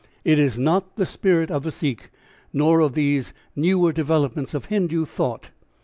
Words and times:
It 0.25 0.39
is 0.39 0.57
not 0.57 0.95
the 0.95 1.05
spirit 1.05 1.51
of 1.51 1.61
the 1.61 1.71
Sikh 1.71 2.09
nor 2.51 2.79
of 2.79 2.95
these 2.95 3.35
newer 3.55 3.91
developments 3.91 4.55
of 4.55 4.65
Hindu 4.65 5.05
thought. 5.05 5.51